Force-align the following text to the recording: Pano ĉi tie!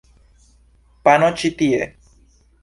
Pano 1.09 1.29
ĉi 1.43 1.53
tie! 1.61 1.85